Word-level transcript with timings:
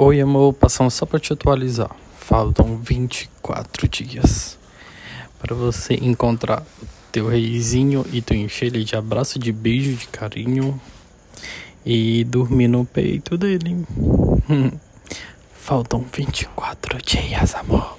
Oi, 0.00 0.20
amor, 0.20 0.52
passando 0.52 0.92
só 0.92 1.04
para 1.04 1.18
te 1.18 1.32
atualizar. 1.32 1.90
Faltam 2.20 2.76
24 2.76 3.88
dias 3.88 4.56
para 5.40 5.56
você 5.56 5.94
encontrar 5.94 6.62
teu 7.10 7.26
reizinho 7.26 8.06
e 8.12 8.22
tu 8.22 8.32
encher 8.32 8.66
ele 8.66 8.84
de 8.84 8.94
abraço, 8.94 9.40
de 9.40 9.50
beijo, 9.50 9.96
de 9.96 10.06
carinho 10.06 10.80
e 11.84 12.22
dormir 12.22 12.68
no 12.68 12.84
peito 12.84 13.36
dele. 13.36 13.84
Faltam 15.52 16.06
24 16.16 17.02
dias, 17.02 17.56
amor. 17.56 17.97